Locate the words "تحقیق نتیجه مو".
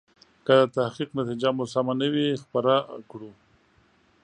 0.77-1.65